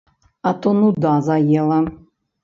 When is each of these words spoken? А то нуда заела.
А 0.47 0.53
то 0.61 0.69
нуда 0.79 1.11
заела. 1.27 1.77